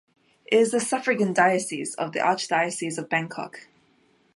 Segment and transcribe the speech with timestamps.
[0.47, 3.67] It is a suffragan diocese of the Archdiocese of Bangkok.